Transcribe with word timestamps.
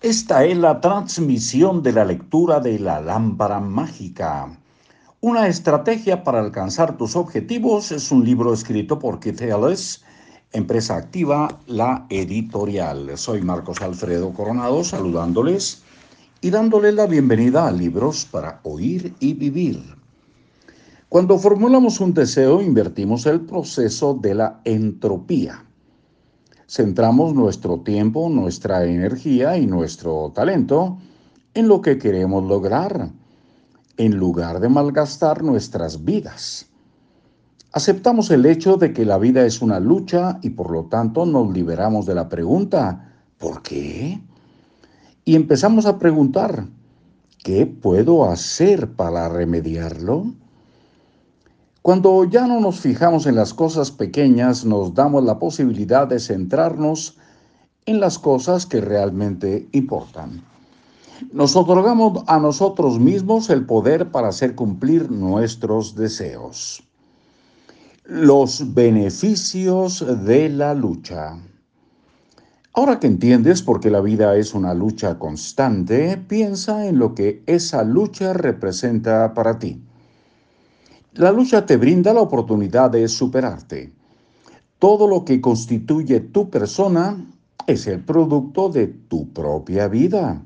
Esta 0.00 0.44
es 0.44 0.56
la 0.56 0.80
transmisión 0.80 1.82
de 1.82 1.90
la 1.90 2.04
lectura 2.04 2.60
de 2.60 2.78
la 2.78 3.00
lámpara 3.00 3.58
mágica. 3.58 4.56
Una 5.20 5.48
estrategia 5.48 6.22
para 6.22 6.38
alcanzar 6.38 6.96
tus 6.96 7.16
objetivos 7.16 7.90
es 7.90 8.12
un 8.12 8.24
libro 8.24 8.54
escrito 8.54 9.00
por 9.00 9.18
Keith 9.18 9.40
Ellis, 9.40 10.04
empresa 10.52 10.94
activa, 10.94 11.58
la 11.66 12.06
editorial. 12.10 13.18
Soy 13.18 13.42
Marcos 13.42 13.82
Alfredo 13.82 14.32
Coronado 14.32 14.84
saludándoles 14.84 15.82
y 16.40 16.50
dándoles 16.50 16.94
la 16.94 17.08
bienvenida 17.08 17.66
a 17.66 17.72
Libros 17.72 18.24
para 18.24 18.60
Oír 18.62 19.16
y 19.18 19.34
Vivir. 19.34 19.82
Cuando 21.08 21.40
formulamos 21.40 21.98
un 21.98 22.14
deseo, 22.14 22.62
invertimos 22.62 23.26
el 23.26 23.40
proceso 23.40 24.14
de 24.14 24.36
la 24.36 24.60
entropía 24.62 25.64
centramos 26.68 27.34
nuestro 27.34 27.80
tiempo, 27.80 28.28
nuestra 28.28 28.84
energía 28.84 29.56
y 29.56 29.66
nuestro 29.66 30.30
talento 30.34 30.98
en 31.54 31.66
lo 31.66 31.80
que 31.80 31.98
queremos 31.98 32.44
lograr, 32.44 33.10
en 33.96 34.16
lugar 34.16 34.60
de 34.60 34.68
malgastar 34.68 35.42
nuestras 35.42 36.04
vidas. 36.04 36.66
Aceptamos 37.72 38.30
el 38.30 38.46
hecho 38.46 38.76
de 38.76 38.92
que 38.92 39.04
la 39.04 39.18
vida 39.18 39.44
es 39.44 39.62
una 39.62 39.80
lucha 39.80 40.38
y 40.42 40.50
por 40.50 40.70
lo 40.70 40.84
tanto 40.84 41.26
nos 41.26 41.52
liberamos 41.52 42.06
de 42.06 42.14
la 42.14 42.28
pregunta, 42.28 43.12
¿por 43.38 43.62
qué? 43.62 44.20
Y 45.24 45.36
empezamos 45.36 45.86
a 45.86 45.98
preguntar, 45.98 46.66
¿qué 47.42 47.66
puedo 47.66 48.30
hacer 48.30 48.92
para 48.92 49.28
remediarlo? 49.28 50.34
Cuando 51.88 52.24
ya 52.24 52.46
no 52.46 52.60
nos 52.60 52.80
fijamos 52.80 53.24
en 53.24 53.34
las 53.34 53.54
cosas 53.54 53.90
pequeñas, 53.90 54.66
nos 54.66 54.92
damos 54.92 55.24
la 55.24 55.38
posibilidad 55.38 56.06
de 56.06 56.20
centrarnos 56.20 57.16
en 57.86 57.98
las 57.98 58.18
cosas 58.18 58.66
que 58.66 58.82
realmente 58.82 59.66
importan. 59.72 60.42
Nos 61.32 61.56
otorgamos 61.56 62.24
a 62.26 62.38
nosotros 62.40 63.00
mismos 63.00 63.48
el 63.48 63.64
poder 63.64 64.10
para 64.10 64.28
hacer 64.28 64.54
cumplir 64.54 65.10
nuestros 65.10 65.94
deseos. 65.94 66.82
Los 68.04 68.74
beneficios 68.74 70.04
de 70.26 70.50
la 70.50 70.74
lucha. 70.74 71.38
Ahora 72.74 73.00
que 73.00 73.06
entiendes 73.06 73.62
por 73.62 73.80
qué 73.80 73.90
la 73.90 74.02
vida 74.02 74.36
es 74.36 74.52
una 74.52 74.74
lucha 74.74 75.18
constante, 75.18 76.18
piensa 76.18 76.86
en 76.86 76.98
lo 76.98 77.14
que 77.14 77.42
esa 77.46 77.82
lucha 77.82 78.34
representa 78.34 79.32
para 79.32 79.58
ti. 79.58 79.80
La 81.14 81.32
lucha 81.32 81.66
te 81.66 81.76
brinda 81.76 82.12
la 82.12 82.20
oportunidad 82.20 82.90
de 82.90 83.08
superarte. 83.08 83.92
Todo 84.78 85.08
lo 85.08 85.24
que 85.24 85.40
constituye 85.40 86.20
tu 86.20 86.50
persona 86.50 87.26
es 87.66 87.86
el 87.86 88.04
producto 88.04 88.68
de 88.68 88.86
tu 88.86 89.32
propia 89.32 89.88
vida 89.88 90.42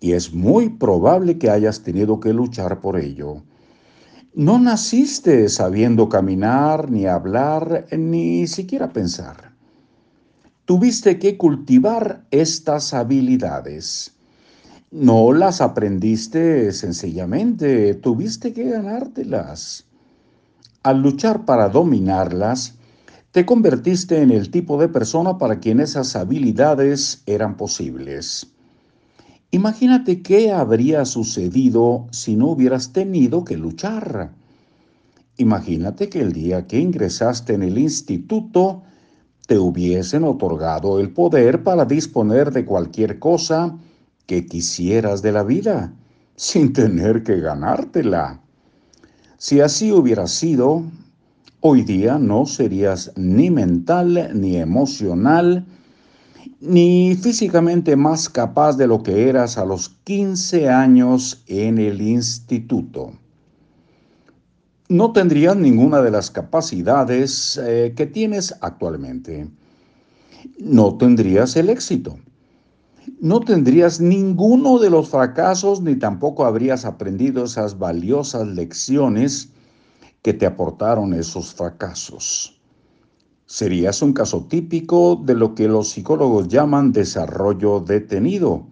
y 0.00 0.12
es 0.12 0.32
muy 0.32 0.70
probable 0.70 1.38
que 1.38 1.50
hayas 1.50 1.82
tenido 1.82 2.20
que 2.20 2.32
luchar 2.32 2.80
por 2.80 2.98
ello. 2.98 3.42
No 4.34 4.58
naciste 4.58 5.48
sabiendo 5.48 6.08
caminar, 6.08 6.90
ni 6.90 7.06
hablar, 7.06 7.86
ni 7.90 8.46
siquiera 8.46 8.92
pensar. 8.92 9.52
Tuviste 10.64 11.18
que 11.18 11.36
cultivar 11.36 12.24
estas 12.30 12.94
habilidades. 12.94 14.14
No 14.92 15.32
las 15.32 15.60
aprendiste 15.60 16.72
sencillamente, 16.72 17.94
tuviste 17.94 18.52
que 18.52 18.70
ganártelas. 18.70 19.86
Al 20.82 21.00
luchar 21.00 21.44
para 21.44 21.68
dominarlas, 21.68 22.74
te 23.30 23.46
convertiste 23.46 24.20
en 24.20 24.32
el 24.32 24.50
tipo 24.50 24.80
de 24.80 24.88
persona 24.88 25.38
para 25.38 25.60
quien 25.60 25.78
esas 25.78 26.16
habilidades 26.16 27.22
eran 27.26 27.56
posibles. 27.56 28.48
Imagínate 29.52 30.22
qué 30.22 30.50
habría 30.50 31.04
sucedido 31.04 32.08
si 32.10 32.34
no 32.34 32.48
hubieras 32.48 32.92
tenido 32.92 33.44
que 33.44 33.56
luchar. 33.56 34.32
Imagínate 35.36 36.08
que 36.08 36.20
el 36.20 36.32
día 36.32 36.66
que 36.66 36.80
ingresaste 36.80 37.54
en 37.54 37.62
el 37.62 37.78
instituto 37.78 38.82
te 39.46 39.56
hubiesen 39.56 40.24
otorgado 40.24 40.98
el 40.98 41.12
poder 41.12 41.62
para 41.62 41.84
disponer 41.84 42.50
de 42.50 42.64
cualquier 42.64 43.20
cosa 43.20 43.78
que 44.26 44.46
quisieras 44.46 45.22
de 45.22 45.32
la 45.32 45.42
vida, 45.42 45.92
sin 46.36 46.72
tener 46.72 47.22
que 47.22 47.40
ganártela. 47.40 48.40
Si 49.36 49.60
así 49.60 49.92
hubiera 49.92 50.26
sido, 50.26 50.84
hoy 51.60 51.82
día 51.82 52.18
no 52.18 52.46
serías 52.46 53.12
ni 53.16 53.50
mental, 53.50 54.30
ni 54.34 54.56
emocional, 54.56 55.66
ni 56.60 57.14
físicamente 57.16 57.96
más 57.96 58.28
capaz 58.28 58.76
de 58.76 58.86
lo 58.86 59.02
que 59.02 59.28
eras 59.28 59.58
a 59.58 59.64
los 59.64 59.88
15 60.04 60.68
años 60.68 61.42
en 61.46 61.78
el 61.78 62.00
instituto. 62.00 63.12
No 64.88 65.12
tendrías 65.12 65.56
ninguna 65.56 66.02
de 66.02 66.10
las 66.10 66.30
capacidades 66.30 67.60
eh, 67.62 67.94
que 67.96 68.06
tienes 68.06 68.54
actualmente. 68.60 69.48
No 70.58 70.96
tendrías 70.96 71.56
el 71.56 71.70
éxito 71.70 72.18
no 73.20 73.40
tendrías 73.40 74.00
ninguno 74.00 74.78
de 74.78 74.90
los 74.90 75.08
fracasos 75.08 75.80
ni 75.80 75.96
tampoco 75.96 76.44
habrías 76.44 76.84
aprendido 76.84 77.44
esas 77.44 77.78
valiosas 77.78 78.46
lecciones 78.46 79.50
que 80.22 80.34
te 80.34 80.46
aportaron 80.46 81.14
esos 81.14 81.54
fracasos. 81.54 82.60
Serías 83.46 84.02
un 84.02 84.12
caso 84.12 84.46
típico 84.48 85.20
de 85.24 85.34
lo 85.34 85.54
que 85.54 85.66
los 85.66 85.88
psicólogos 85.88 86.48
llaman 86.48 86.92
desarrollo 86.92 87.80
detenido. 87.80 88.66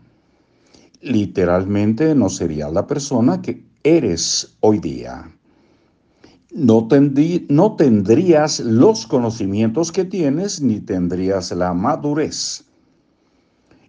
Literalmente 1.00 2.14
no 2.14 2.28
serías 2.28 2.72
la 2.72 2.86
persona 2.86 3.42
que 3.42 3.64
eres 3.82 4.56
hoy 4.60 4.78
día. 4.78 5.34
No, 6.52 6.88
no 7.48 7.76
tendrías 7.76 8.60
los 8.60 9.06
conocimientos 9.06 9.92
que 9.92 10.04
tienes 10.04 10.60
ni 10.60 10.80
tendrías 10.80 11.50
la 11.52 11.74
madurez 11.74 12.67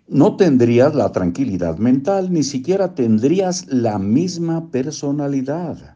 no 0.09 0.35
tendrías 0.37 0.95
la 0.95 1.11
tranquilidad 1.11 1.77
mental, 1.77 2.33
ni 2.33 2.43
siquiera 2.43 2.95
tendrías 2.95 3.67
la 3.67 3.99
misma 3.99 4.71
personalidad. 4.71 5.95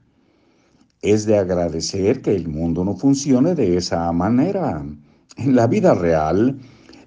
Es 1.01 1.25
de 1.25 1.38
agradecer 1.38 2.22
que 2.22 2.35
el 2.35 2.47
mundo 2.47 2.85
no 2.85 2.96
funcione 2.96 3.56
de 3.56 3.75
esa 3.78 4.12
manera. 4.12 4.85
En 5.38 5.56
la 5.56 5.68
vida 5.68 5.96
real, 5.96 6.59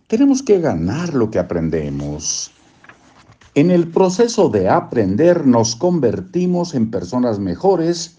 tenemos 0.09 0.43
que 0.43 0.61
ganar 0.61 1.15
lo 1.15 1.31
que 1.31 1.39
aprendemos. 1.39 2.51
En 3.55 3.71
el 3.71 3.89
proceso 3.89 4.49
de 4.49 4.69
aprender 4.69 5.47
nos 5.47 5.77
convertimos 5.77 6.75
en 6.75 6.91
personas 6.91 7.39
mejores 7.39 8.19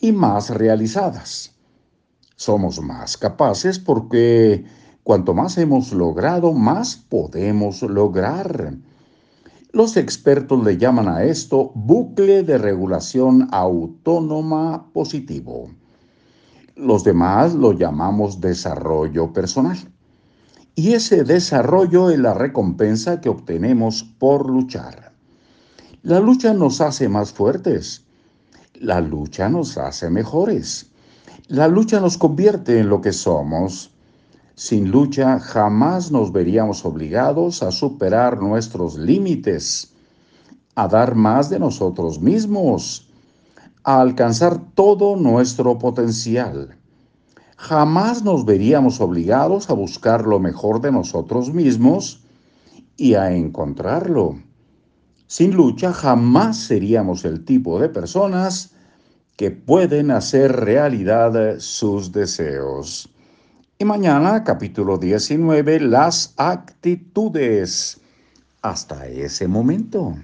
y 0.00 0.12
más 0.12 0.50
realizadas. 0.50 1.52
Somos 2.36 2.80
más 2.82 3.16
capaces 3.16 3.78
porque 3.78 4.64
Cuanto 5.04 5.34
más 5.34 5.58
hemos 5.58 5.92
logrado, 5.92 6.54
más 6.54 6.96
podemos 6.96 7.82
lograr. 7.82 8.74
Los 9.70 9.98
expertos 9.98 10.64
le 10.64 10.78
llaman 10.78 11.08
a 11.08 11.24
esto 11.24 11.72
bucle 11.74 12.42
de 12.42 12.56
regulación 12.56 13.48
autónoma 13.52 14.90
positivo. 14.94 15.68
Los 16.74 17.04
demás 17.04 17.54
lo 17.54 17.72
llamamos 17.72 18.40
desarrollo 18.40 19.30
personal. 19.32 19.76
Y 20.74 20.94
ese 20.94 21.22
desarrollo 21.22 22.08
es 22.08 22.18
la 22.18 22.32
recompensa 22.32 23.20
que 23.20 23.28
obtenemos 23.28 24.04
por 24.18 24.48
luchar. 24.48 25.12
La 26.02 26.18
lucha 26.18 26.54
nos 26.54 26.80
hace 26.80 27.10
más 27.10 27.30
fuertes. 27.30 28.04
La 28.80 29.02
lucha 29.02 29.50
nos 29.50 29.76
hace 29.76 30.08
mejores. 30.08 30.90
La 31.48 31.68
lucha 31.68 32.00
nos 32.00 32.16
convierte 32.16 32.80
en 32.80 32.88
lo 32.88 33.02
que 33.02 33.12
somos. 33.12 33.93
Sin 34.56 34.92
lucha 34.92 35.40
jamás 35.40 36.12
nos 36.12 36.30
veríamos 36.30 36.84
obligados 36.84 37.64
a 37.64 37.72
superar 37.72 38.40
nuestros 38.40 38.96
límites, 38.96 39.92
a 40.76 40.86
dar 40.86 41.16
más 41.16 41.50
de 41.50 41.58
nosotros 41.58 42.20
mismos, 42.20 43.08
a 43.82 44.00
alcanzar 44.00 44.60
todo 44.74 45.16
nuestro 45.16 45.76
potencial. 45.76 46.76
Jamás 47.56 48.22
nos 48.22 48.44
veríamos 48.44 49.00
obligados 49.00 49.70
a 49.70 49.74
buscar 49.74 50.24
lo 50.24 50.38
mejor 50.38 50.80
de 50.80 50.92
nosotros 50.92 51.52
mismos 51.52 52.22
y 52.96 53.14
a 53.14 53.34
encontrarlo. 53.34 54.38
Sin 55.26 55.52
lucha 55.52 55.92
jamás 55.92 56.58
seríamos 56.58 57.24
el 57.24 57.44
tipo 57.44 57.80
de 57.80 57.88
personas 57.88 58.72
que 59.36 59.50
pueden 59.50 60.12
hacer 60.12 60.52
realidad 60.52 61.58
sus 61.58 62.12
deseos. 62.12 63.08
Mañana, 63.84 64.44
capítulo 64.44 64.96
19, 64.96 65.78
las 65.78 66.32
actitudes. 66.38 68.00
Hasta 68.62 69.06
ese 69.08 69.46
momento. 69.46 70.16